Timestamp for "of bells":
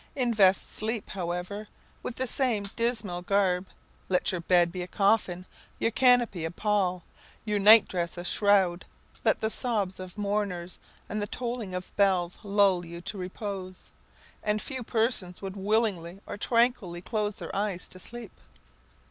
11.75-12.39